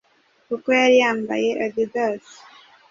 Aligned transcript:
kuko 0.47 0.67
yari 0.79 0.95
yambaye 1.03 1.49
adidas 1.65 2.23